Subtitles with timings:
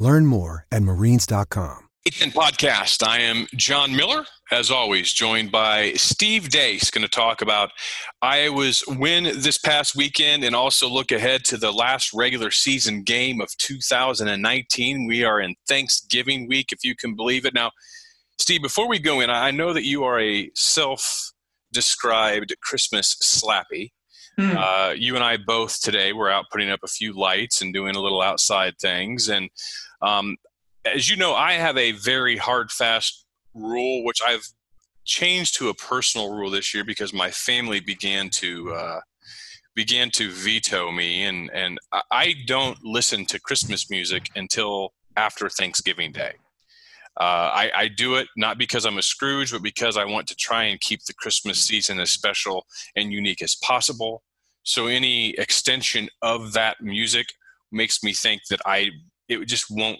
[0.00, 1.88] Learn more at marines.com.
[2.08, 3.06] HN Podcast.
[3.06, 7.72] I am John Miller, as always, joined by Steve Deace, going to talk about
[8.22, 13.42] Iowa's win this past weekend and also look ahead to the last regular season game
[13.42, 15.06] of 2019.
[15.06, 17.52] We are in Thanksgiving week, if you can believe it.
[17.52, 17.70] Now,
[18.38, 21.32] Steve, before we go in, I know that you are a self
[21.70, 23.90] described Christmas slappy.
[24.40, 24.56] Mm.
[24.56, 27.94] Uh, you and I both today were out putting up a few lights and doing
[27.94, 29.28] a little outside things.
[29.28, 29.50] And
[30.00, 30.36] um,
[30.86, 34.46] as you know, I have a very hard, fast rule, which I've
[35.04, 39.00] changed to a personal rule this year because my family began to uh,
[39.74, 41.78] began to veto me, and and
[42.10, 46.32] I don't listen to Christmas music until after Thanksgiving Day.
[47.20, 50.36] Uh, I, I, do it not because I'm a Scrooge, but because I want to
[50.36, 52.64] try and keep the Christmas season as special
[52.96, 54.22] and unique as possible.
[54.70, 57.26] So any extension of that music
[57.72, 58.90] makes me think that I
[59.28, 59.98] it just won't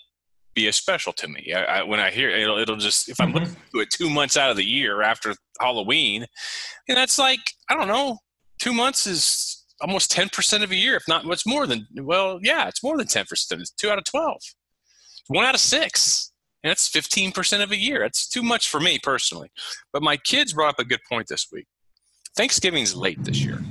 [0.54, 1.52] be as special to me.
[1.52, 3.38] I, I, when I hear it, it'll, it'll just if I'm mm-hmm.
[3.38, 6.24] looking to it two months out of the year after Halloween,
[6.88, 8.18] and that's like I don't know,
[8.60, 11.88] two months is almost ten percent of a year, if not much more than.
[11.96, 13.60] Well, yeah, it's more than ten percent.
[13.60, 14.40] It's two out of twelve,
[15.26, 16.30] one out of six,
[16.62, 18.02] and that's fifteen percent of a year.
[18.02, 19.50] That's too much for me personally.
[19.92, 21.66] But my kids brought up a good point this week.
[22.36, 23.64] Thanksgiving's late this year,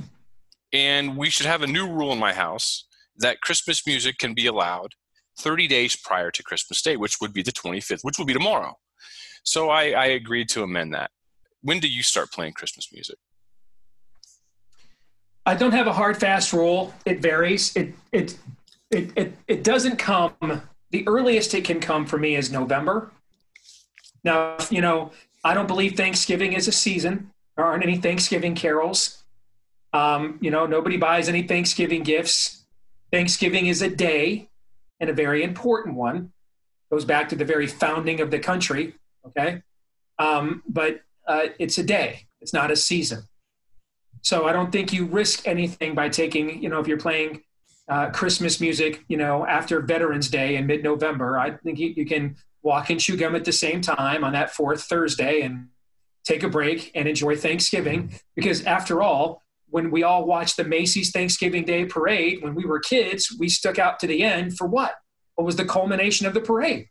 [0.72, 4.46] and we should have a new rule in my house that Christmas music can be
[4.46, 4.94] allowed
[5.38, 8.74] 30 days prior to Christmas Day, which would be the 25th, which will be tomorrow.
[9.42, 11.10] So I, I agreed to amend that.
[11.62, 13.16] When do you start playing Christmas music?
[15.46, 16.94] I don't have a hard fast rule.
[17.04, 17.74] It varies.
[17.74, 18.38] It it
[18.90, 20.62] it it, it doesn't come.
[20.90, 23.10] The earliest it can come for me is November.
[24.22, 27.30] Now, you know, I don't believe Thanksgiving is a season.
[27.56, 29.19] There aren't any Thanksgiving carols.
[29.92, 32.64] Um, you know, nobody buys any Thanksgiving gifts.
[33.12, 34.48] Thanksgiving is a day
[35.00, 36.32] and a very important one.
[36.90, 38.94] Goes back to the very founding of the country.
[39.26, 39.62] Okay,
[40.18, 42.26] um, but uh, it's a day.
[42.40, 43.24] It's not a season.
[44.22, 46.62] So I don't think you risk anything by taking.
[46.62, 47.42] You know, if you're playing
[47.88, 52.36] uh, Christmas music, you know, after Veterans Day in mid-November, I think you, you can
[52.62, 55.68] walk and chew gum at the same time on that fourth Thursday and
[56.24, 58.12] take a break and enjoy Thanksgiving.
[58.36, 62.78] Because after all, when we all watched the Macy's Thanksgiving Day parade when we were
[62.78, 64.94] kids, we stuck out to the end for what?
[65.34, 66.88] What was the culmination of the parade?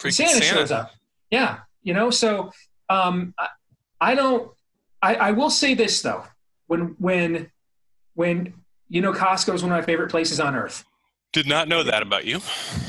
[0.00, 0.90] Santa, Santa, shows up.
[1.30, 2.10] Yeah, you know.
[2.10, 2.50] So
[2.88, 3.48] um, I,
[4.00, 4.50] I don't.
[5.00, 6.24] I, I will say this though,
[6.66, 7.50] when when
[8.14, 8.54] when
[8.88, 10.84] you know Costco is one of my favorite places on earth.
[11.32, 12.40] Did not know that about you.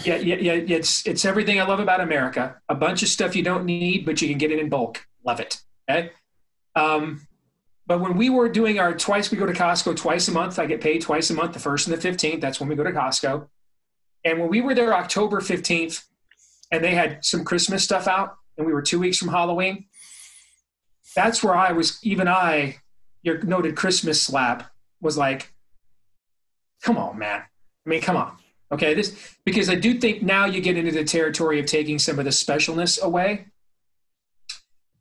[0.03, 0.75] Yeah, yeah, yeah.
[0.75, 2.61] It's it's everything I love about America.
[2.69, 5.05] A bunch of stuff you don't need, but you can get it in bulk.
[5.25, 5.61] Love it.
[5.89, 6.11] Okay.
[6.75, 7.25] Um,
[7.87, 10.57] but when we were doing our twice, we go to Costco twice a month.
[10.57, 12.41] I get paid twice a month, the first and the 15th.
[12.41, 13.47] That's when we go to Costco.
[14.23, 16.03] And when we were there October 15th,
[16.71, 19.85] and they had some Christmas stuff out, and we were two weeks from Halloween,
[21.15, 22.77] that's where I was, even I,
[23.21, 25.53] your noted Christmas slap, was like,
[26.81, 27.41] come on, man.
[27.41, 28.35] I mean, come on.
[28.71, 32.17] Okay, this because I do think now you get into the territory of taking some
[32.17, 33.45] of the specialness away.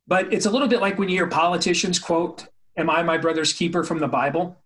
[0.07, 2.47] But it's a little bit like when you hear politicians quote
[2.77, 4.57] Am I my brother's keeper from the Bible?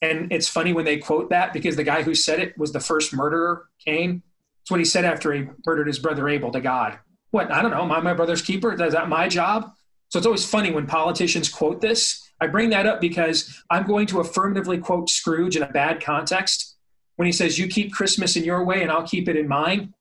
[0.00, 2.80] And it's funny when they quote that because the guy who said it was the
[2.80, 4.22] first murderer, Cain.
[4.62, 6.98] It's what he said after he murdered his brother Abel to God.
[7.30, 7.50] What?
[7.50, 7.82] I don't know.
[7.82, 8.72] Am I my brother's keeper?
[8.72, 9.72] Is that my job?
[10.08, 12.28] So it's always funny when politicians quote this.
[12.40, 16.76] I bring that up because I'm going to affirmatively quote Scrooge in a bad context
[17.16, 19.94] when he says, You keep Christmas in your way and I'll keep it in mine.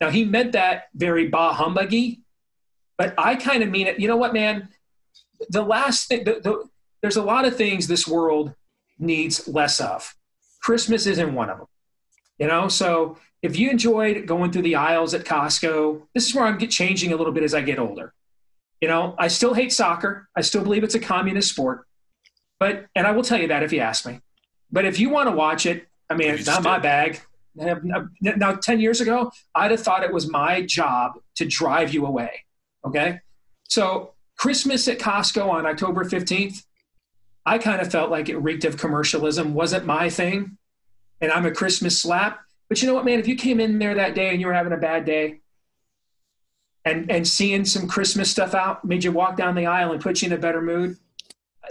[0.00, 2.20] Now, he meant that very bah humbuggy,
[2.98, 4.00] but I kind of mean it.
[4.00, 4.68] You know what, man?
[5.48, 6.68] The last thing, the, the,
[7.04, 8.54] there's a lot of things this world
[8.98, 10.14] needs less of.
[10.62, 11.66] Christmas isn't one of them.
[12.38, 16.46] You know, so if you enjoyed going through the aisles at Costco, this is where
[16.46, 18.14] I'm changing a little bit as I get older.
[18.80, 20.30] You know, I still hate soccer.
[20.34, 21.86] I still believe it's a communist sport.
[22.58, 24.20] But and I will tell you that if you ask me.
[24.72, 27.20] But if you want to watch it, I mean, it's not my bag.
[27.54, 32.44] Now, 10 years ago, I'd have thought it was my job to drive you away.
[32.86, 33.20] Okay.
[33.64, 36.64] So, Christmas at Costco on October 15th,
[37.46, 40.56] I kind of felt like it reeked of commercialism, wasn't my thing.
[41.20, 42.40] And I'm a Christmas slap.
[42.68, 43.18] But you know what, man?
[43.18, 45.40] If you came in there that day and you were having a bad day,
[46.84, 50.20] and and seeing some Christmas stuff out made you walk down the aisle and put
[50.20, 50.96] you in a better mood.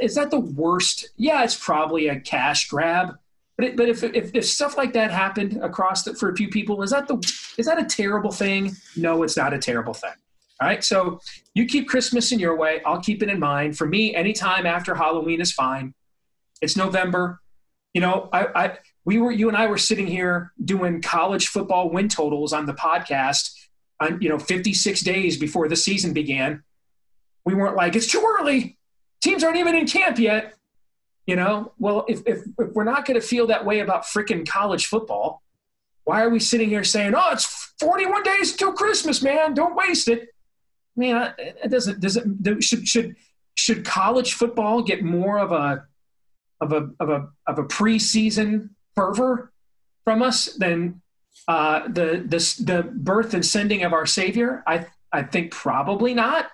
[0.01, 1.09] Is that the worst?
[1.17, 3.15] Yeah, it's probably a cash grab.
[3.55, 6.47] But, it, but if, if, if stuff like that happened across the, for a few
[6.47, 7.17] people, is that the
[7.57, 8.75] is that a terrible thing?
[8.95, 10.13] No, it's not a terrible thing.
[10.63, 10.81] All right.
[10.81, 11.19] So
[11.53, 12.81] you keep Christmas in your way.
[12.85, 13.77] I'll keep it in mind.
[13.77, 15.93] For me, anytime after Halloween is fine.
[16.61, 17.41] It's November.
[17.93, 21.89] You know, I, I we were you and I were sitting here doing college football
[21.89, 23.51] win totals on the podcast
[23.99, 26.63] on you know 56 days before the season began.
[27.43, 28.77] We weren't like it's too early.
[29.21, 30.53] Teams aren't even in camp yet.
[31.27, 34.47] You know, well, if, if, if we're not going to feel that way about freaking
[34.47, 35.41] college football,
[36.05, 39.53] why are we sitting here saying, "Oh, it's 41 days until Christmas, man.
[39.53, 40.32] Don't waste it."
[40.95, 41.99] I mean, it doesn't.
[41.99, 42.63] Does it?
[42.63, 43.15] Should should
[43.55, 45.85] should college football get more of a
[46.61, 49.51] of a of a of a preseason fervor
[50.03, 51.01] from us than
[51.47, 54.63] uh, the the the birth and sending of our Savior?
[54.67, 56.49] I I think probably not.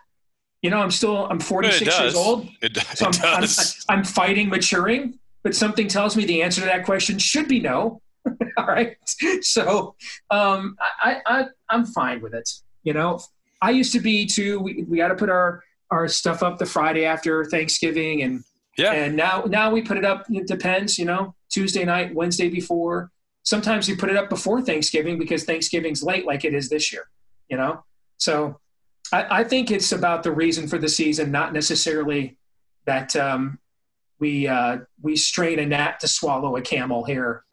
[0.61, 2.49] You know, I'm still I'm 46 years old.
[2.61, 3.85] It, so I'm, does.
[3.87, 7.61] I'm, I'm, fighting maturing, but something tells me the answer to that question should be
[7.61, 8.01] no.
[8.57, 8.97] All right.
[9.41, 9.95] So
[10.29, 12.49] um, I, I I'm fine with it.
[12.83, 13.21] You know,
[13.61, 14.59] I used to be too.
[14.59, 18.43] We, we got to put our our stuff up the Friday after Thanksgiving, and
[18.77, 20.25] yeah, and now now we put it up.
[20.29, 23.11] It depends, you know, Tuesday night, Wednesday before.
[23.43, 27.05] Sometimes we put it up before Thanksgiving because Thanksgiving's late, like it is this year.
[27.49, 27.83] You know,
[28.17, 28.59] so
[29.11, 32.37] I, I think it's about the reason for the season, not necessarily
[32.85, 33.59] that um,
[34.19, 37.43] we uh, we strain a gnat to swallow a camel here,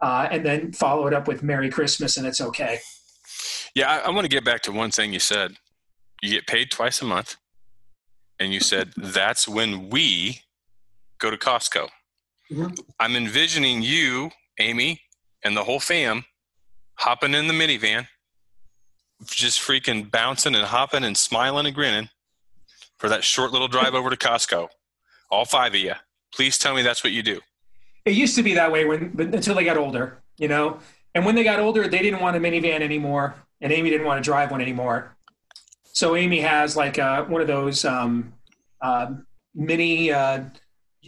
[0.00, 2.80] uh, and then follow it up with Merry Christmas and it's okay.
[3.74, 5.56] Yeah, I, I want to get back to one thing you said.
[6.22, 7.36] You get paid twice a month,
[8.38, 10.40] and you said that's when we
[11.18, 11.88] go to Costco.
[12.50, 12.74] Mm-hmm.
[13.00, 15.00] I'm envisioning you, Amy,
[15.44, 16.24] and the whole fam
[16.98, 18.06] hopping in the minivan,
[19.26, 22.08] just freaking bouncing and hopping and smiling and grinning
[22.98, 24.68] for that short little drive over to Costco.
[25.30, 25.94] All five of you.
[26.34, 27.40] Please tell me that's what you do.
[28.04, 30.78] It used to be that way when but until they got older, you know.
[31.16, 34.22] And when they got older, they didn't want a minivan anymore and Amy didn't want
[34.22, 35.16] to drive one anymore.
[35.84, 38.34] So Amy has like uh, one of those um,
[38.82, 39.12] uh,
[39.54, 40.44] mini uh,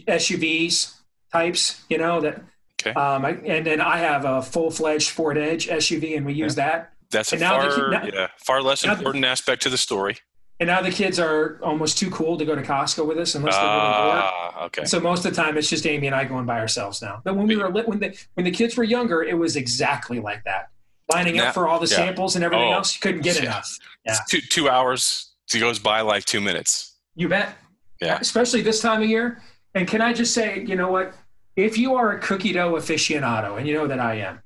[0.07, 0.95] SUVs
[1.31, 2.41] types, you know that.
[2.81, 2.91] Okay.
[2.91, 6.57] Um, I, and then I have a full fledged Ford Edge SUV, and we use
[6.57, 6.65] yeah.
[6.65, 6.93] that.
[7.11, 10.17] That's and a far, now, yeah, far less important aspect to the story.
[10.59, 13.55] And now the kids are almost too cool to go to Costco with us unless
[13.55, 14.23] they're really bored.
[14.23, 14.83] Ah, okay.
[14.83, 17.21] So most of the time, it's just Amy and I going by ourselves now.
[17.23, 20.43] But when we were when the when the kids were younger, it was exactly like
[20.43, 20.69] that
[21.11, 21.95] lining now, up for all the yeah.
[21.95, 22.95] samples and everything oh, else.
[22.95, 23.43] You couldn't get yeah.
[23.43, 23.79] enough.
[24.05, 24.17] Yeah.
[24.29, 26.95] Two, two hours it goes by like two minutes.
[27.15, 27.55] You bet.
[28.01, 28.19] Yeah.
[28.19, 29.41] Especially this time of year.
[29.75, 31.13] And can I just say, you know what?
[31.55, 34.41] If you are a cookie dough aficionado, and you know that I am,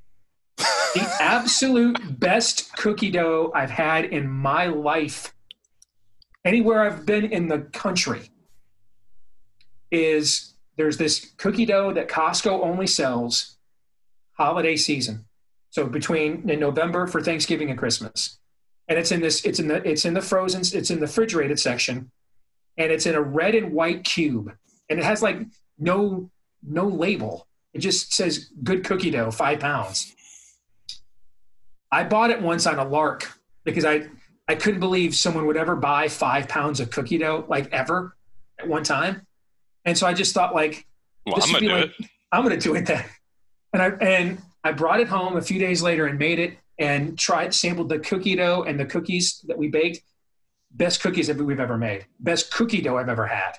[0.58, 5.34] the absolute best cookie dough I've had in my life,
[6.46, 8.30] anywhere I've been in the country,
[9.92, 13.58] is there's this cookie dough that Costco only sells
[14.34, 15.26] holiday season.
[15.70, 18.40] So between in November for Thanksgiving and Christmas,
[18.88, 21.60] and it's in this it's in the it's in the frozen it's in the refrigerated
[21.60, 22.12] section,
[22.78, 24.54] and it's in a red and white cube,
[24.90, 25.40] and it has like
[25.78, 26.30] no
[26.62, 27.48] no label.
[27.74, 30.16] It just says good cookie dough, five pounds.
[31.92, 33.32] I bought it once on a lark
[33.64, 34.08] because I
[34.48, 38.16] I couldn't believe someone would ever buy five pounds of cookie dough like ever
[38.60, 39.26] at one time,
[39.86, 40.86] and so I just thought like,
[41.26, 42.08] well, I'm gonna do like, it.
[42.32, 43.06] I'm gonna do it then,
[43.74, 47.18] and I and I brought it home a few days later and made it and
[47.18, 50.02] tried sampled the cookie dough and the cookies that we baked.
[50.72, 52.06] Best cookies that we've ever made.
[52.20, 53.54] Best cookie dough I've ever had.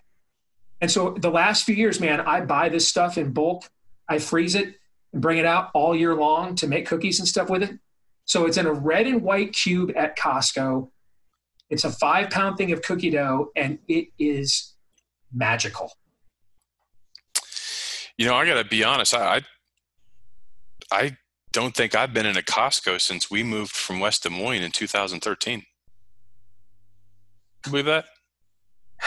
[0.80, 3.64] And so the last few years, man, I buy this stuff in bulk.
[4.08, 4.74] I freeze it
[5.12, 7.78] and bring it out all year long to make cookies and stuff with it.
[8.24, 10.90] So it's in a red and white cube at Costco.
[11.70, 14.74] It's a five pound thing of cookie dough, and it is
[15.32, 15.92] magical.
[18.16, 19.14] You know, I got to be honest.
[19.14, 19.42] I, I
[20.92, 21.16] I
[21.52, 24.70] don't think I've been in a Costco since we moved from West Des Moines in
[24.70, 25.64] 2013.
[27.64, 28.04] believe that?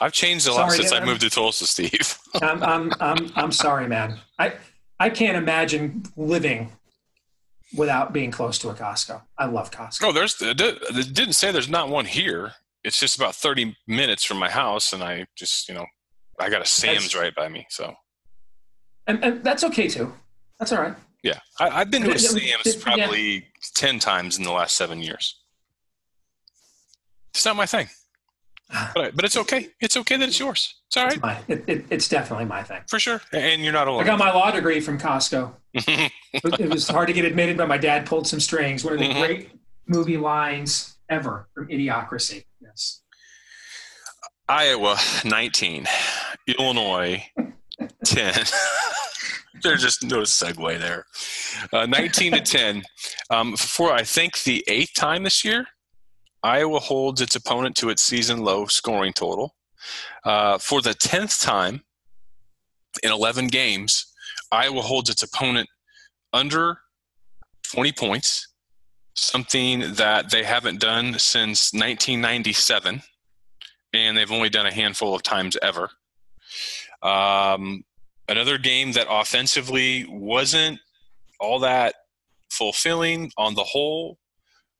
[0.00, 2.18] I've changed a lot sorry, since I moved to Tulsa, Steve.
[2.42, 4.18] I'm, I'm, I'm, I'm sorry, man.
[4.38, 4.52] I,
[5.00, 6.70] I can't imagine living
[7.74, 9.22] without being close to a Costco.
[9.38, 10.02] I love Costco.
[10.02, 12.52] No, there's, it didn't say there's not one here.
[12.84, 14.92] It's just about 30 minutes from my house.
[14.92, 15.86] And I just, you know,
[16.38, 17.66] I got a Sam's That's, right by me.
[17.70, 17.94] So
[19.06, 20.12] and, and that's okay too.
[20.58, 20.94] That's all right.
[21.22, 23.40] Yeah, I, have been to a Sam's probably yeah.
[23.74, 25.40] ten times in the last seven years.
[27.34, 27.88] It's not my thing,
[28.94, 29.68] but, but it's okay.
[29.80, 30.74] It's okay that it's yours.
[30.88, 31.12] It's all right.
[31.12, 33.20] It's, my, it, it, it's definitely my thing for sure.
[33.32, 34.02] And you're not alone.
[34.02, 35.52] I got my law degree from Costco.
[35.74, 38.84] it was hard to get admitted, but my dad pulled some strings.
[38.84, 39.20] One of the mm-hmm.
[39.20, 39.50] great,
[39.86, 42.44] movie lines ever from Idiocracy.
[42.60, 43.02] Yes.
[44.48, 45.86] Iowa 19,
[46.58, 47.24] Illinois
[48.04, 48.34] 10.
[49.62, 51.06] There's just no segue there.
[51.72, 52.82] Uh, 19 to 10.
[53.30, 55.66] Um, for I think the eighth time this year,
[56.46, 59.56] Iowa holds its opponent to its season low scoring total.
[60.24, 61.82] Uh, for the 10th time
[63.02, 64.06] in 11 games,
[64.52, 65.68] Iowa holds its opponent
[66.32, 66.78] under
[67.72, 68.46] 20 points,
[69.14, 73.02] something that they haven't done since 1997,
[73.92, 75.90] and they've only done a handful of times ever.
[77.02, 77.82] Um,
[78.28, 80.78] another game that offensively wasn't
[81.40, 81.96] all that
[82.50, 84.18] fulfilling on the whole,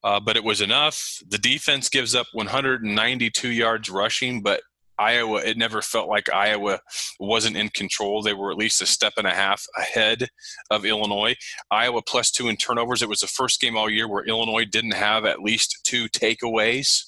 [0.07, 1.19] uh, but it was enough.
[1.29, 4.61] The defense gives up 192 yards rushing, but
[5.01, 6.79] Iowa, it never felt like Iowa
[7.19, 8.23] wasn't in control.
[8.23, 10.29] They were at least a step and a half ahead
[10.71, 11.35] of Illinois.
[11.73, 13.03] Iowa plus two in turnovers.
[13.03, 17.03] It was the first game all year where Illinois didn't have at least two takeaways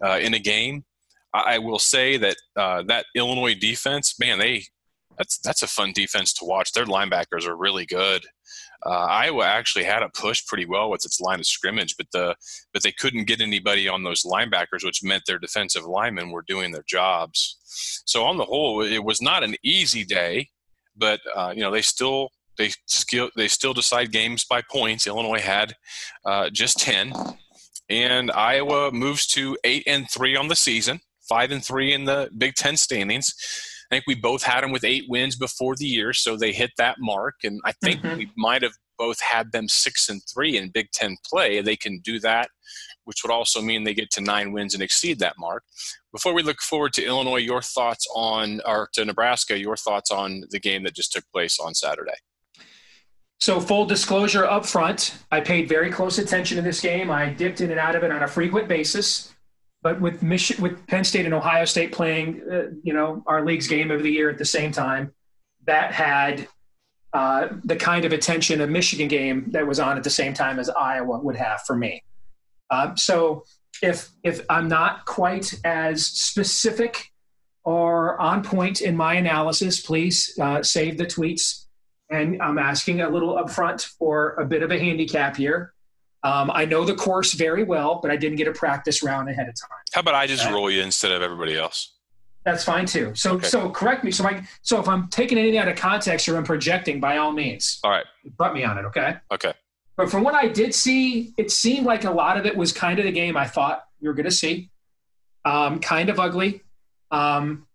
[0.00, 0.84] uh, in a game.
[1.34, 4.64] I will say that uh, that Illinois defense, man, they
[5.18, 6.72] that's that's a fun defense to watch.
[6.72, 8.24] Their linebackers are really good.
[8.86, 12.36] Uh, Iowa actually had a push pretty well with its line of scrimmage, but the
[12.72, 16.70] but they couldn't get anybody on those linebackers, which meant their defensive linemen were doing
[16.70, 17.56] their jobs.
[18.06, 20.48] So on the whole, it was not an easy day,
[20.96, 25.06] but uh, you know they still they still they still decide games by points.
[25.06, 25.74] Illinois had
[26.24, 27.12] uh, just ten,
[27.90, 32.30] and Iowa moves to eight and three on the season, five and three in the
[32.36, 33.34] Big Ten standings
[33.90, 36.72] I think we both had them with eight wins before the year, so they hit
[36.76, 37.36] that mark.
[37.42, 38.18] And I think mm-hmm.
[38.18, 41.62] we might have both had them six and three in Big Ten play.
[41.62, 42.50] They can do that,
[43.04, 45.64] which would also mean they get to nine wins and exceed that mark.
[46.12, 50.42] Before we look forward to Illinois, your thoughts on, or to Nebraska, your thoughts on
[50.50, 52.16] the game that just took place on Saturday.
[53.40, 57.08] So, full disclosure up front, I paid very close attention to this game.
[57.08, 59.32] I dipped in and out of it on a frequent basis.
[59.88, 63.68] But with Mich- with Penn State and Ohio State playing, uh, you know, our league's
[63.68, 65.14] game of the year at the same time,
[65.64, 66.46] that had
[67.14, 70.58] uh, the kind of attention a Michigan game that was on at the same time
[70.58, 72.02] as Iowa would have for me.
[72.68, 73.44] Uh, so
[73.80, 77.10] if if I'm not quite as specific
[77.64, 81.64] or on point in my analysis, please uh, save the tweets.
[82.10, 85.72] And I'm asking a little upfront for a bit of a handicap here.
[86.24, 89.48] Um, I know the course very well, but I didn't get a practice round ahead
[89.48, 89.78] of time.
[89.92, 91.94] How about I just uh, roll you instead of everybody else?
[92.44, 93.12] That's fine too.
[93.14, 93.46] So, okay.
[93.46, 94.10] so correct me.
[94.10, 97.32] So, my, so if I'm taking anything out of context or I'm projecting, by all
[97.32, 98.06] means, all right,
[98.38, 98.84] put me on it.
[98.86, 99.16] Okay.
[99.30, 99.52] Okay.
[99.96, 102.98] But from what I did see, it seemed like a lot of it was kind
[102.98, 104.70] of the game I thought you were going to see.
[105.44, 106.62] Um, kind of ugly.
[107.10, 107.66] Um,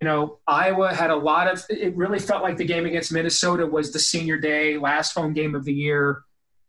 [0.00, 1.64] you know, Iowa had a lot of.
[1.68, 5.54] It really felt like the game against Minnesota was the senior day, last home game
[5.54, 6.22] of the year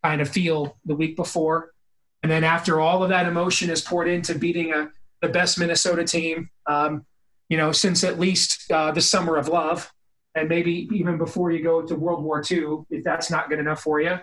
[0.05, 1.73] kind of feel the week before.
[2.21, 6.03] And then after all of that emotion is poured into beating a, the best Minnesota
[6.03, 7.05] team, um,
[7.49, 9.91] you know, since at least uh, the summer of love,
[10.35, 13.81] and maybe even before you go to World War II, if that's not good enough
[13.81, 14.19] for you,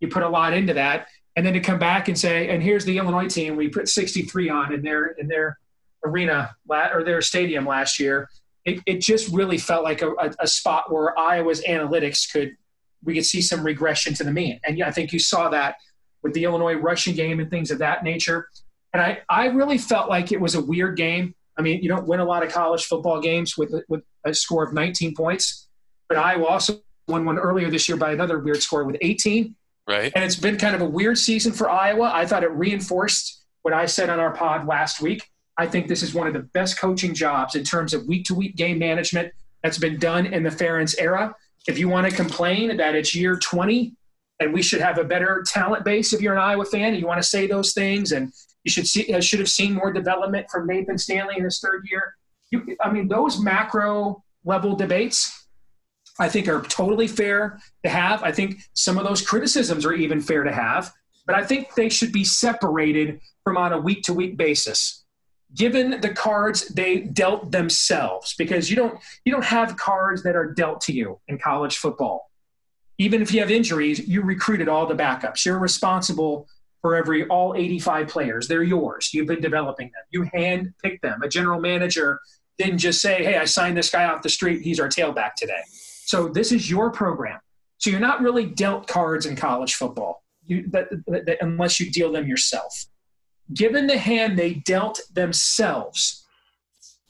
[0.00, 1.08] you put a lot into that.
[1.34, 4.50] And then to come back and say, and here's the Illinois team we put 63
[4.50, 5.58] on in their in their
[6.04, 8.28] arena or their stadium last year.
[8.66, 12.56] It, it just really felt like a, a, a spot where Iowa's analytics could
[13.04, 14.60] we could see some regression to the mean.
[14.64, 15.76] And I think you saw that
[16.22, 18.48] with the Illinois rushing game and things of that nature.
[18.92, 21.34] And I, I really felt like it was a weird game.
[21.58, 24.64] I mean, you don't win a lot of college football games with, with a score
[24.64, 25.68] of 19 points,
[26.08, 29.54] but Iowa also won one earlier this year by another weird score with 18.
[29.88, 30.12] Right.
[30.14, 32.10] And it's been kind of a weird season for Iowa.
[32.14, 35.28] I thought it reinforced what I said on our pod last week.
[35.58, 38.34] I think this is one of the best coaching jobs in terms of week to
[38.34, 39.32] week game management
[39.62, 41.34] that's been done in the Ferentz era
[41.66, 43.94] if you want to complain that it's year 20
[44.40, 47.06] and we should have a better talent base if you're an Iowa fan and you
[47.06, 48.32] want to say those things and
[48.64, 51.86] you should see uh, should have seen more development from Nathan Stanley in his third
[51.90, 52.14] year.
[52.50, 55.46] You, I mean, those macro level debates,
[56.18, 58.22] I think, are totally fair to have.
[58.22, 60.92] I think some of those criticisms are even fair to have,
[61.26, 65.01] but I think they should be separated from on a week to week basis
[65.54, 70.52] given the cards they dealt themselves because you don't you don't have cards that are
[70.52, 72.30] dealt to you in college football.
[72.98, 75.44] Even if you have injuries you recruited all the backups.
[75.44, 76.48] You're responsible
[76.80, 78.48] for every all 85 players.
[78.48, 79.12] They're yours.
[79.12, 80.02] You've been developing them.
[80.10, 81.22] You hand pick them.
[81.22, 82.20] A general manager
[82.58, 84.62] didn't just say hey i signed this guy off the street.
[84.62, 85.62] He's our tailback today.
[86.04, 87.40] So this is your program.
[87.78, 90.22] So you're not really dealt cards in college football.
[90.44, 92.86] You, that, that, unless you deal them yourself
[93.52, 96.24] given the hand they dealt themselves,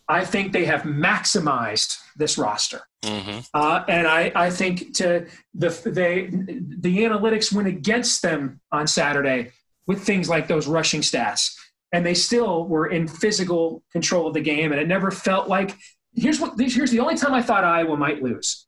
[0.09, 2.83] I think they have maximized this roster.
[3.03, 3.41] Mm-hmm.
[3.55, 9.53] Uh, and I, I think to the they the analytics went against them on Saturday
[9.87, 11.55] with things like those rushing stats.
[11.95, 14.73] And they still were in physical control of the game.
[14.73, 15.77] And it never felt like
[16.15, 18.67] here's what here's the only time I thought Iowa might lose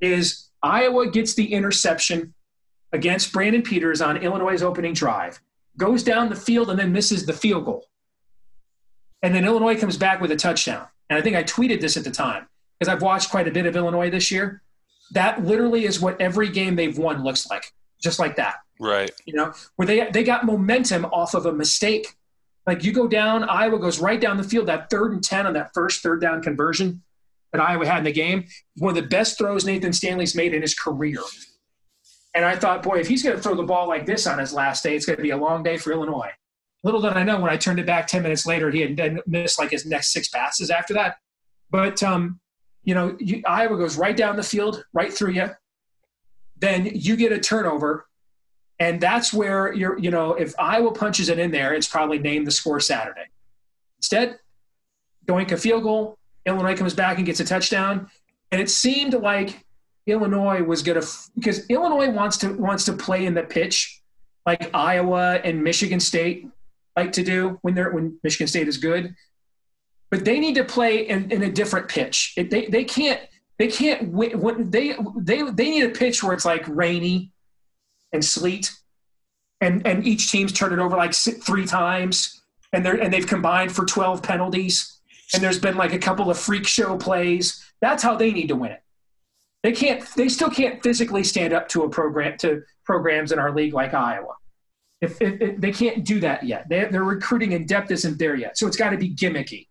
[0.00, 2.34] is Iowa gets the interception
[2.92, 5.40] against Brandon Peters on Illinois' opening drive,
[5.76, 7.86] goes down the field and then misses the field goal.
[9.22, 10.86] And then Illinois comes back with a touchdown.
[11.08, 12.46] And I think I tweeted this at the time
[12.78, 14.62] because I've watched quite a bit of Illinois this year.
[15.12, 18.56] That literally is what every game they've won looks like, just like that.
[18.80, 19.10] Right.
[19.26, 22.16] You know, where they they got momentum off of a mistake.
[22.66, 24.66] Like you go down, Iowa goes right down the field.
[24.66, 27.02] That third and ten on that first third down conversion
[27.52, 30.62] that Iowa had in the game, one of the best throws Nathan Stanley's made in
[30.62, 31.20] his career.
[32.34, 34.52] And I thought, boy, if he's going to throw the ball like this on his
[34.52, 36.30] last day, it's going to be a long day for Illinois.
[36.82, 39.58] Little did I know when I turned it back 10 minutes later, he had missed
[39.58, 41.16] like his next six passes after that.
[41.70, 42.40] But, um,
[42.84, 45.50] you know, you, Iowa goes right down the field, right through you.
[46.58, 48.06] Then you get a turnover.
[48.78, 52.46] And that's where you're, you know, if Iowa punches it in there, it's probably named
[52.46, 53.26] the score Saturday.
[53.98, 54.38] Instead,
[55.26, 58.08] doink a field goal, Illinois comes back and gets a touchdown.
[58.50, 59.64] And it seemed like
[60.06, 61.06] Illinois was going to
[61.36, 64.02] because Illinois wants to wants to play in the pitch
[64.44, 66.48] like Iowa and Michigan State
[66.96, 69.14] like to do when they're when Michigan State is good,
[70.10, 72.34] but they need to play in, in a different pitch.
[72.36, 73.20] It, they they can't
[73.58, 77.30] they can't when they they they need a pitch where it's like rainy
[78.12, 78.72] and sleet,
[79.60, 82.42] and and each team's turned it over like three times,
[82.72, 85.00] and they're and they've combined for twelve penalties,
[85.32, 87.64] and there's been like a couple of freak show plays.
[87.80, 88.82] That's how they need to win it.
[89.62, 90.04] They can't.
[90.16, 93.94] They still can't physically stand up to a program to programs in our league like
[93.94, 94.34] Iowa.
[95.00, 98.34] If, if, if they can't do that yet, they, their recruiting in depth isn't there
[98.36, 98.56] yet.
[98.58, 99.68] So it's got to be gimmicky.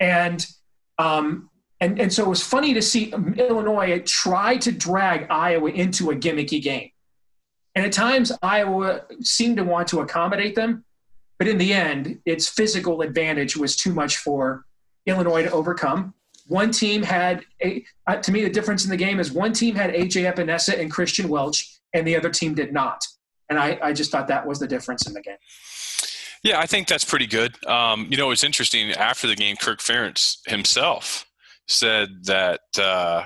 [0.00, 0.44] And
[0.98, 6.10] um, and and so it was funny to see Illinois try to drag Iowa into
[6.10, 6.90] a gimmicky game.
[7.74, 10.84] And at times Iowa seemed to want to accommodate them,
[11.38, 14.64] but in the end, its physical advantage was too much for
[15.06, 16.14] Illinois to overcome.
[16.52, 19.74] One team had a, uh, to me, the difference in the game is one team
[19.74, 23.02] had AJ Epenesa and Christian Welch, and the other team did not.
[23.48, 25.38] And I, I just thought that was the difference in the game.
[26.42, 27.56] Yeah, I think that's pretty good.
[27.66, 28.90] Um, you know, it's interesting.
[28.90, 31.24] After the game, Kirk Ferentz himself
[31.68, 33.24] said that uh,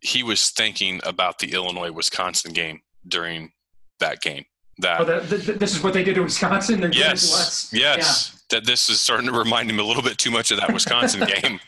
[0.00, 3.50] he was thinking about the Illinois Wisconsin game during
[3.98, 4.44] that game.
[4.78, 6.80] That, oh, the, the, this is what they did to Wisconsin.
[6.80, 8.30] They're yes, yes.
[8.52, 8.58] Yeah.
[8.58, 11.26] That this is starting to remind him a little bit too much of that Wisconsin
[11.42, 11.58] game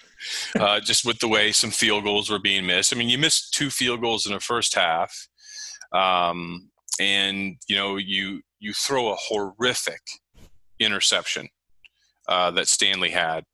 [0.58, 2.94] uh, just with the way some field goals were being missed.
[2.94, 5.14] I mean, you missed two field goals in the first half,
[5.92, 10.00] um, and you know you you throw a horrific
[10.78, 11.48] interception
[12.28, 13.44] uh, that Stanley had.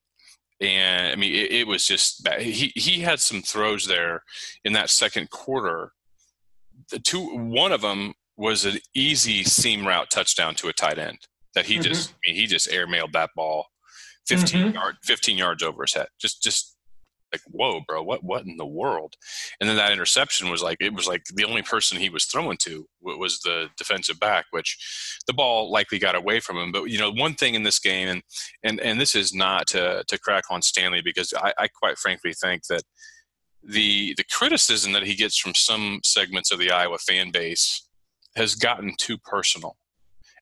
[0.61, 2.43] And I mean, it, it was just bad.
[2.43, 4.23] he he had some throws there
[4.65, 5.93] in that second quarter.
[6.91, 11.19] The two, one of them was an easy seam route touchdown to a tight end
[11.55, 11.83] that he mm-hmm.
[11.83, 13.67] just I mean, he just airmailed that ball
[14.27, 14.75] 15 mm-hmm.
[14.75, 16.09] yard 15 yards over his head.
[16.21, 16.77] Just just
[17.33, 19.15] like whoa bro what what in the world?
[19.61, 22.59] And then that interception was like it was like the only person he was throwing
[22.59, 26.73] to was the defensive back which the ball likely got away from him.
[26.73, 28.23] But you know one thing in this game and
[28.63, 32.35] and and this is not to to crack on stanley because i, I quite frankly
[32.35, 32.83] think that
[33.63, 37.89] the the criticism that he gets from some segments of the iowa fan base
[38.37, 39.77] has gotten too personal.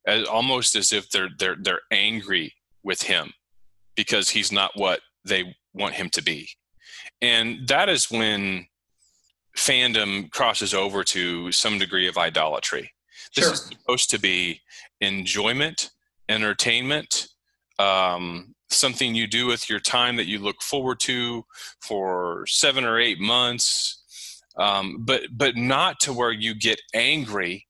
[0.06, 3.32] As, almost as if they're they're they're angry with him
[3.96, 6.48] because he's not what they want him to be.
[7.20, 8.66] And that is when
[9.56, 12.92] fandom crosses over to some degree of idolatry.
[13.34, 13.54] This sure.
[13.54, 14.60] is supposed to be
[15.00, 15.90] enjoyment,
[16.28, 17.28] entertainment,
[17.78, 21.44] um, something you do with your time that you look forward to
[21.80, 27.66] for seven or eight months, um, but but not to where you get angry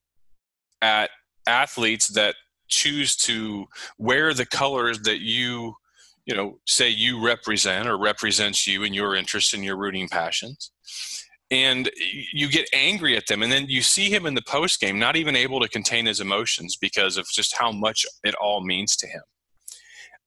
[0.81, 1.09] at
[1.47, 2.35] athletes that
[2.67, 3.65] choose to
[3.97, 5.75] wear the colors that you
[6.25, 10.71] you know say you represent or represents you and your interests and your rooting passions
[11.49, 11.89] and
[12.31, 15.15] you get angry at them and then you see him in the post game not
[15.15, 19.07] even able to contain his emotions because of just how much it all means to
[19.07, 19.21] him.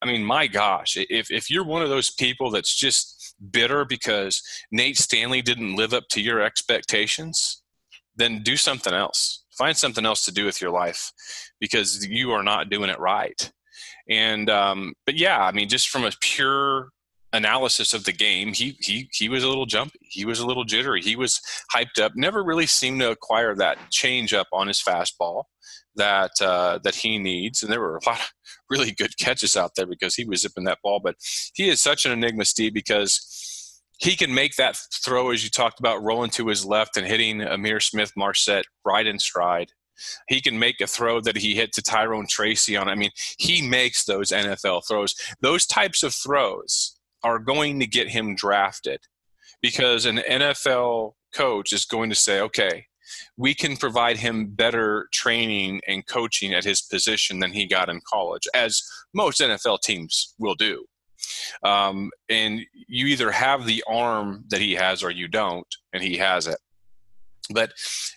[0.02, 4.42] I mean my gosh if, if you're one of those people that's just bitter because
[4.70, 7.62] nate stanley didn't live up to your expectations
[8.16, 9.44] then do something else.
[9.50, 11.11] Find something else to do with your life
[11.61, 13.50] because you are not doing it right
[14.08, 16.90] and um, but yeah, I mean, just from a pure
[17.32, 19.98] analysis of the game, he he he was a little jumpy.
[20.02, 21.02] He was a little jittery.
[21.02, 21.40] He was
[21.74, 22.12] hyped up.
[22.14, 25.44] Never really seemed to acquire that change up on his fastball
[25.96, 27.62] that uh, that he needs.
[27.62, 28.32] And there were a lot of
[28.70, 31.00] really good catches out there because he was zipping that ball.
[31.02, 31.16] But
[31.54, 35.80] he is such an enigma, Steve, because he can make that throw as you talked
[35.80, 39.70] about, rolling to his left and hitting Ihmir Smith-Marsette right in stride
[40.28, 42.88] He can make a throw that he hit to Tyrone Tracy on.
[42.88, 45.14] I mean, he makes those NFL throws.
[45.40, 49.00] Those types of throws are going to get him drafted
[49.62, 52.87] because an NFL coach is going to say, okay,
[53.37, 58.00] we can provide him better training and coaching at his position than he got in
[58.07, 60.85] college, as most NFL teams will do.
[61.62, 66.16] Um, and you either have the arm that he has or you don't, and he
[66.18, 66.59] has it.
[67.52, 67.72] But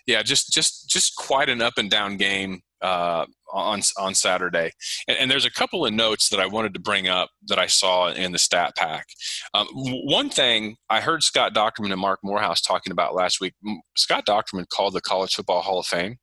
[0.06, 4.72] yeah, just just just quite an up and down game uh, on on Saturday.
[5.06, 7.66] And, and, there's a couple of notes that I wanted to bring up that I
[7.66, 9.06] saw in the stat pack.
[9.54, 13.54] Um, one thing I heard Scott Dochterman and Marc Morehouse talking about last week.
[13.96, 16.16] Scott Dochterman called the College Football Hall of Fame.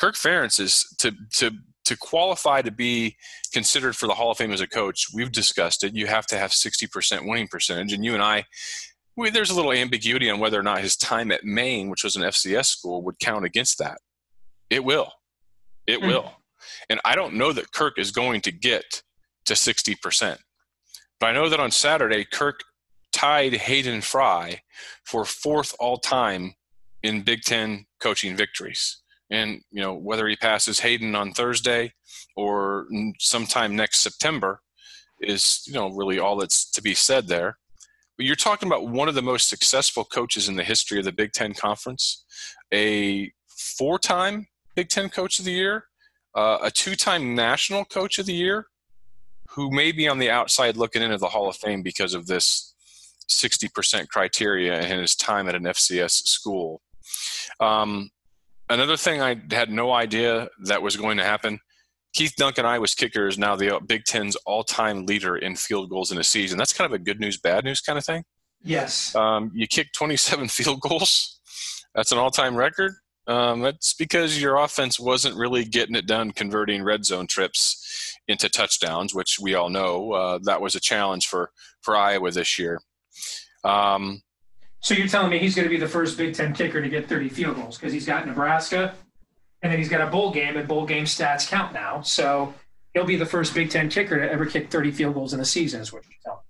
[0.00, 1.52] Kirk Ferentz is to to
[1.84, 3.16] to qualify to be
[3.52, 5.06] considered for the Hall of Fame as a coach.
[5.14, 5.94] We've discussed it.
[5.94, 8.44] You have to have 60% winning percentage, and you and I.
[9.18, 12.16] We, there's a little ambiguity on whether or not his time at Maine, which was
[12.16, 13.98] an FCS school, would count against that.
[14.70, 15.12] It will
[15.88, 16.06] it mm.
[16.06, 16.32] will.
[16.88, 19.02] And I don't know that Kirk is going to get
[19.46, 20.38] to 60%.
[21.18, 22.60] But I know that on Saturday, Kirk
[23.10, 24.60] tied Hayden Fry
[25.04, 26.54] for fourth all time
[27.02, 28.98] in Big Ten coaching victories.
[29.30, 31.92] And, you know, whether he passes Hayden on Thursday
[32.36, 32.86] or
[33.18, 34.60] sometime next September
[35.20, 37.58] is, you know, really all that's to be said there.
[38.18, 41.32] You're talking about one of the most successful coaches in the history of the Big
[41.32, 42.24] Ten Conference,
[42.74, 45.84] a four time Big Ten Coach of the Year,
[46.34, 48.66] uh, a two-time National Coach of the Year,
[49.50, 52.74] who may be on the outside looking into the Hall of Fame because of this
[53.30, 56.82] 60% criteria and his time at an FCS school.
[57.60, 58.10] Um,
[58.68, 61.60] another thing I had no idea that was going to happen.
[62.14, 66.18] Keith Duncan, Iowa's kicker, is now the Big Ten's all-time leader in field goals in
[66.18, 66.58] a season.
[66.58, 68.24] That's kind of a good news, bad news kind of thing.
[68.62, 69.14] Yes.
[69.14, 71.40] Um, you kicked 27 field goals.
[71.94, 72.92] That's an all-time record.
[73.26, 78.48] Um, that's because your offense wasn't really getting it done converting red zone trips into
[78.48, 81.50] touchdowns, which we all know uh, that was a challenge for,
[81.82, 82.80] for Iowa this year.
[83.64, 84.22] Um,
[84.80, 87.06] so you're telling me he's going to be the first Big Ten kicker to get
[87.06, 88.94] 30 field goals because he's got Nebraska,
[89.62, 92.02] and then he's got a bowl game, and bowl game stats count now.
[92.02, 92.54] So
[92.94, 95.44] he'll be the first Big Ten kicker to ever kick 30 field goals in a
[95.44, 96.44] season, is what you're telling me.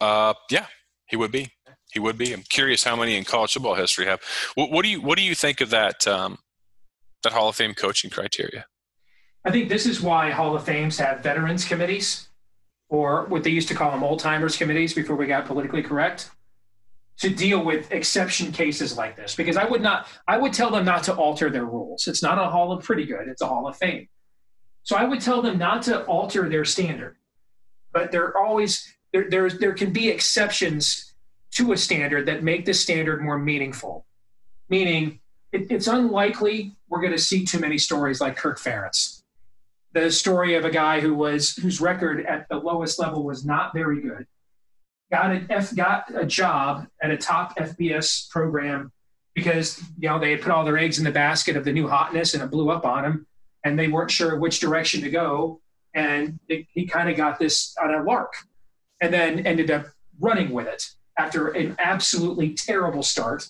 [0.00, 0.66] Uh, yeah,
[1.06, 1.52] he would be.
[1.92, 2.32] He would be.
[2.32, 4.20] I'm curious how many in college football history have.
[4.54, 6.38] What, what do you What do you think of that um,
[7.22, 8.66] that Hall of Fame coaching criteria?
[9.44, 12.28] I think this is why Hall of Fames have veterans committees,
[12.90, 16.30] or what they used to call them old timers committees before we got politically correct,
[17.18, 19.34] to deal with exception cases like this.
[19.34, 22.06] Because I would not, I would tell them not to alter their rules.
[22.06, 24.08] It's not a Hall of Pretty Good; it's a Hall of Fame.
[24.84, 27.16] So I would tell them not to alter their standard,
[27.92, 31.14] but there always there there, there can be exceptions
[31.52, 34.06] to a standard that make the standard more meaningful.
[34.68, 35.20] Meaning,
[35.52, 39.22] it, it's unlikely we're going to see too many stories like Kirk Ferentz.
[39.92, 43.72] The story of a guy who was whose record at the lowest level was not
[43.74, 44.26] very good,
[45.10, 48.92] got a F, got a job at a top FBS program
[49.34, 51.88] because you know they had put all their eggs in the basket of the new
[51.88, 53.26] hotness and it blew up on them,
[53.64, 55.60] and they weren't sure which direction to go,
[55.94, 58.32] and it, he kind of got this on a lark,
[59.00, 59.86] and then ended up
[60.20, 60.84] running with it
[61.18, 63.48] after an absolutely terrible start.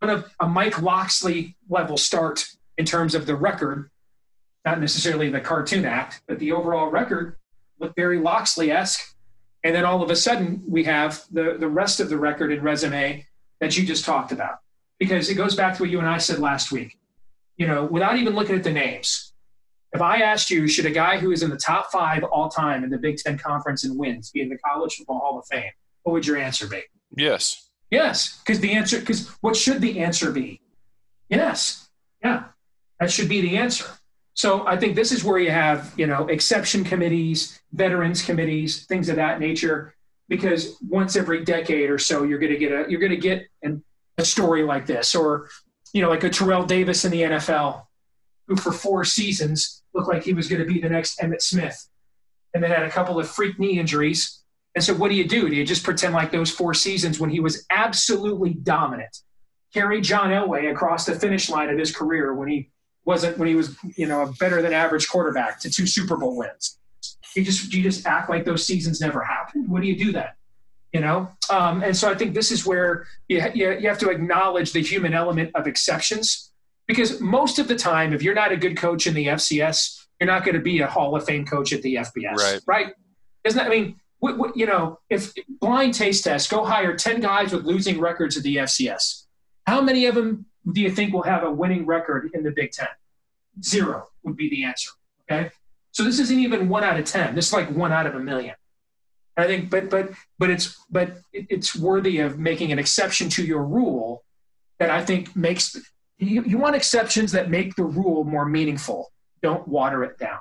[0.00, 3.90] One of a Mike Locksley level start in terms of the record,
[4.64, 7.36] not necessarily the cartoon act, but the overall record
[7.80, 9.14] looked very Locksley esque.
[9.64, 12.62] And then all of a sudden, we have the, the rest of the record and
[12.62, 13.24] resume
[13.60, 14.58] that you just talked about.
[14.98, 16.98] Because it goes back to what you and I said last week.
[17.56, 19.32] You know, without even looking at the names,
[19.92, 22.84] if I asked you, should a guy who is in the top five all time
[22.84, 25.70] in the Big Ten Conference and wins be in the College Football Hall of Fame?
[26.08, 26.80] what would your answer be?
[27.14, 27.68] Yes.
[27.90, 30.62] Yes, because the answer, because what should the answer be?
[31.28, 31.90] Yes.
[32.24, 32.44] Yeah,
[32.98, 33.84] that should be the answer.
[34.38, 39.08] So I think this is where you have, you know, exception committees, veterans committees, things
[39.08, 39.96] of that nature.
[40.28, 43.48] Because once every decade or so, you're going to get a you're going to get
[43.64, 43.82] an,
[44.16, 45.48] a story like this, or
[45.92, 47.82] you know, like a Terrell Davis in the NFL,
[48.46, 51.88] who for four seasons looked like he was going to be the next Emmitt Smith,
[52.54, 54.44] and then had a couple of freak knee injuries,
[54.76, 55.48] and so, what do you do?
[55.48, 59.22] Do you just pretend like those four seasons when he was absolutely dominant,
[59.74, 62.70] carried John Elway across the finish line of his career when he
[63.08, 66.36] wasn't when he was you know a better than average quarterback to two Super Bowl
[66.36, 66.78] wins?
[67.34, 69.66] You just you just act like those seasons never happened.
[69.66, 70.28] What do you do then?
[70.92, 74.10] You know, um, and so I think this is where you, you, you have to
[74.10, 76.52] acknowledge the human element of exceptions
[76.86, 80.26] because most of the time, if you're not a good coach in the FCS, you're
[80.26, 82.60] not going to be a Hall of Fame coach at the FBS, right?
[82.66, 82.86] Right?
[83.44, 83.66] Isn't that?
[83.66, 87.64] I mean, what, what, you know, if blind taste test, go hire 10 guys with
[87.64, 89.24] losing records at the FCS.
[89.66, 92.72] How many of them do you think will have a winning record in the Big
[92.72, 92.88] Ten?
[93.62, 94.90] zero would be the answer.
[95.30, 95.50] Okay.
[95.92, 97.34] So this isn't even one out of 10.
[97.34, 98.54] This is like one out of a million.
[99.36, 103.64] I think, but, but, but it's, but it's worthy of making an exception to your
[103.64, 104.24] rule
[104.78, 105.76] that I think makes,
[106.18, 109.12] you, you want exceptions that make the rule more meaningful.
[109.42, 110.38] Don't water it down.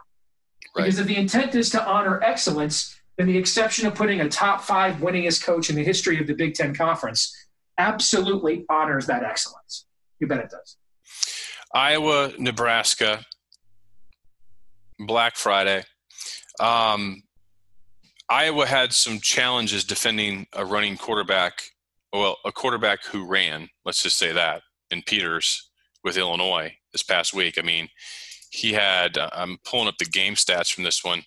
[0.76, 0.86] Right.
[0.86, 4.62] Because if the intent is to honor excellence, then the exception of putting a top
[4.62, 7.36] five winningest coach in the history of the Big Ten Conference
[7.78, 9.87] absolutely honors that excellence.
[10.20, 10.78] You bet it does.
[11.74, 13.26] Iowa, Nebraska,
[15.00, 15.84] Black Friday.
[16.60, 17.24] Um,
[18.30, 21.62] Iowa had some challenges defending a running quarterback,
[22.12, 25.70] well, a quarterback who ran, let's just say that, in Peters
[26.04, 27.58] with Illinois this past week.
[27.58, 27.90] I mean,
[28.50, 31.24] he had, uh, I'm pulling up the game stats from this one.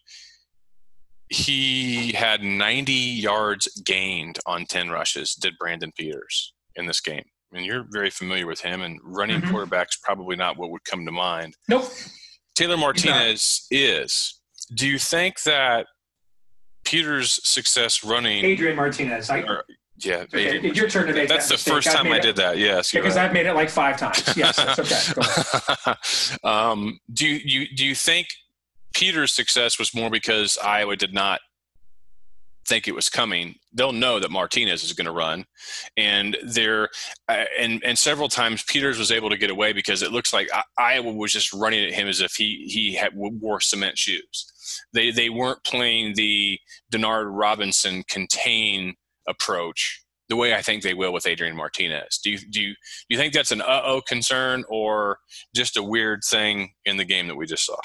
[1.28, 7.24] He had 90 yards gained on 10 rushes, did Brandon Peters in this game.
[7.52, 9.50] I mean, you're very familiar with him, and running mm-hmm.
[9.50, 11.56] quarterback's probably not what would come to mind.
[11.68, 11.90] Nope.
[12.54, 14.40] Taylor Martinez is.
[14.74, 15.86] Do you think that
[16.84, 19.30] Peter's success running Adrian Martinez?
[19.30, 19.64] I, or,
[19.96, 22.36] yeah, okay, Adrian, your turn to make That's that the first time I it, did
[22.36, 22.58] that.
[22.58, 23.26] Yes, because right.
[23.26, 24.22] I've made it like five times.
[24.36, 26.38] Yes, that's okay.
[26.44, 28.28] um, do you do you think
[28.94, 31.40] Peter's success was more because Iowa did not
[32.66, 35.44] think it was coming, they'll know that Martinez is going to run,
[35.96, 36.88] and they're
[37.28, 40.48] uh, and and several times Peters was able to get away because it looks like
[40.78, 44.52] Iowa was just running at him as if he he had wore cement shoes.
[44.92, 46.58] They they weren't playing the
[46.92, 48.94] Denard Robinson contain
[49.28, 52.18] approach the way I think they will with Adrian Martinez.
[52.22, 52.76] Do you do you, do
[53.08, 55.18] you think that's an uh oh concern or
[55.54, 57.76] just a weird thing in the game that we just saw?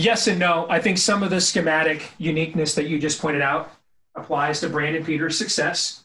[0.00, 0.66] Yes and no.
[0.70, 3.70] I think some of the schematic uniqueness that you just pointed out
[4.14, 6.04] applies to Brandon Peters' success.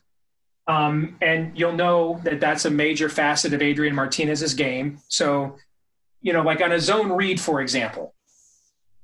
[0.68, 5.00] Um, and you'll know that that's a major facet of Adrian Martinez's game.
[5.08, 5.56] So,
[6.22, 8.14] you know, like on a zone read, for example,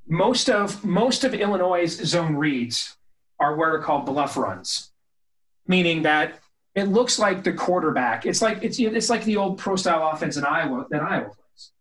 [0.07, 2.97] most of most of Illinois' zone reads
[3.39, 4.91] are what are called bluff runs,
[5.67, 6.39] meaning that
[6.75, 8.25] it looks like the quarterback.
[8.25, 11.71] It's like it's it's like the old pro style offense in Iowa that Iowa plays.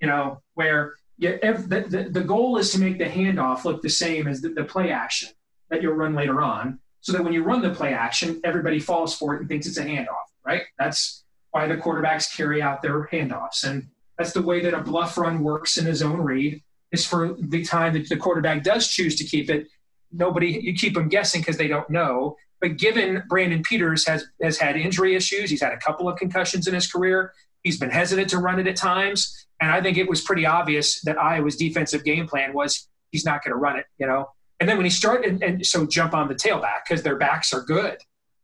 [0.00, 3.88] You know, where yeah, the, the, the, goal is to make the handoff look the
[3.88, 5.28] same as the, the, play action
[5.70, 9.16] that you'll run later on, so that when you run the play action, everybody falls
[9.16, 10.62] for it and thinks it's a handoff, right?
[10.78, 13.64] That's why the quarterbacks carry out their handoffs.
[13.64, 17.36] And that's the way that a bluff run works in a zone read, is for
[17.38, 19.68] the time that the quarterback does choose to keep it,
[20.12, 22.36] nobody, you keep them guessing because they don't know.
[22.60, 26.66] But given Brandon Peters has, has had injury issues, he's had a couple of concussions
[26.66, 30.08] in his career, he's been hesitant to run it at times and I think it
[30.08, 33.86] was pretty obvious that Iowa's defensive game plan was he's not going to run it,
[33.98, 34.30] you know.
[34.60, 37.52] And then when he started, and, and so jump on the tailback because their backs
[37.52, 37.98] are good.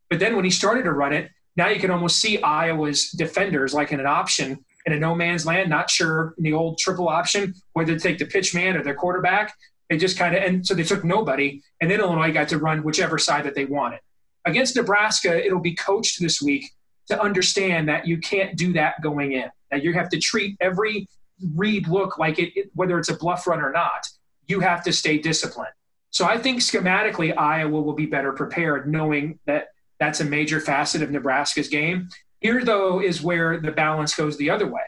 [0.08, 3.74] But then when he started to run it, now you can almost see Iowa's defenders
[3.74, 7.08] like in an option in a no man's land, not sure in the old triple
[7.08, 9.52] option whether to take the pitch man or their quarterback.
[9.88, 11.62] They just kind of, and so they took nobody.
[11.80, 14.00] And then Illinois got to run whichever side that they wanted.
[14.44, 16.70] Against Nebraska, it'll be coached this week
[17.10, 19.50] to understand that you can't do that going in.
[19.70, 21.08] That you have to treat every
[21.54, 24.06] read look like it, it, whether it's a bluff run or not.
[24.46, 25.72] You have to stay disciplined.
[26.10, 29.68] So I think schematically, Iowa will be better prepared, knowing that
[30.00, 32.08] that's a major facet of Nebraska's game.
[32.40, 34.82] Here, though, is where the balance goes the other way.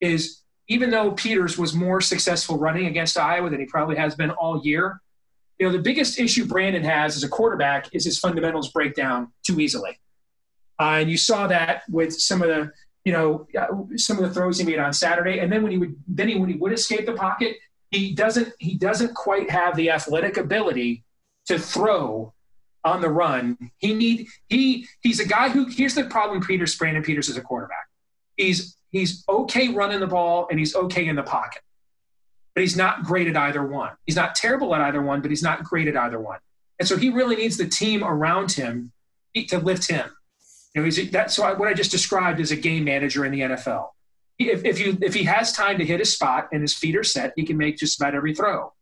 [0.00, 4.30] Is even though Peters was more successful running against Iowa than he probably has been
[4.30, 5.00] all year,
[5.58, 9.32] you know, the biggest issue Brandon has as a quarterback is his fundamentals break down
[9.46, 9.98] too easily.
[10.78, 12.70] Uh, and you saw that with some of the,
[13.04, 15.38] you know, uh, some of the throws he made on Saturday.
[15.38, 17.56] And then when he would, then he, when he would escape the pocket,
[17.90, 21.04] he doesn't, he doesn't quite have the athletic ability
[21.46, 22.34] to throw
[22.84, 23.56] on the run.
[23.78, 27.40] He need, he, he's a guy who, here's the problem Peters, Brandon Peters is a
[27.40, 27.88] quarterback.
[28.36, 31.62] He's, he's okay running the ball and he's okay in the pocket,
[32.54, 33.92] but he's not great at either one.
[34.04, 36.38] He's not terrible at either one, but he's not great at either one.
[36.78, 38.92] And so he really needs the team around him
[39.34, 40.10] to lift him.
[40.76, 41.30] You know, he's that.
[41.30, 43.88] So I, what I just described is a game manager in the NFL.
[44.38, 47.02] If, if you if he has time to hit a spot and his feet are
[47.02, 48.74] set, he can make just about every throw.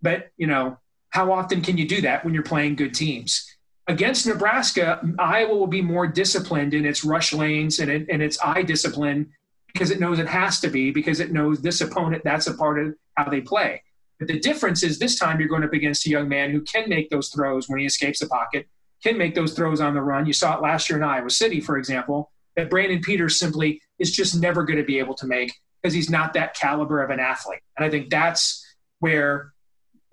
[0.00, 0.78] But you know,
[1.10, 3.46] how often can you do that when you're playing good teams?
[3.86, 8.38] Against Nebraska, Iowa will be more disciplined in its rush lanes and, it, and its
[8.42, 9.30] eye discipline
[9.74, 12.78] because it knows it has to be because it knows this opponent that's a part
[12.78, 13.82] of how they play.
[14.18, 16.88] But the difference is this time you're going up against a young man who can
[16.88, 18.66] make those throws when he escapes the pocket
[19.02, 20.26] can make those throws on the run.
[20.26, 24.10] You saw it last year in Iowa City, for example, that Brandon Peters simply is
[24.10, 27.20] just never going to be able to make because he's not that caliber of an
[27.20, 27.60] athlete.
[27.76, 28.64] And I think that's
[28.98, 29.52] where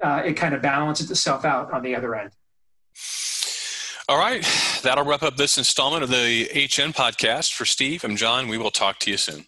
[0.04, 2.32] uh, it kind of balances itself out on the other end.
[4.08, 4.46] All right.
[4.84, 7.54] That'll wrap up this installment of the HN podcast.
[7.54, 8.48] For Steve, I'm John.
[8.48, 9.46] We will talk to you soon.